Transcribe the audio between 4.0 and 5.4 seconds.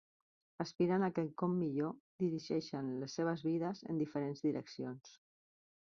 diferents direccions.